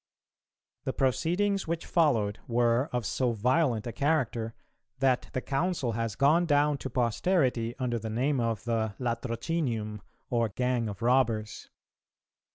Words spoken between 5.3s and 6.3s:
the Council has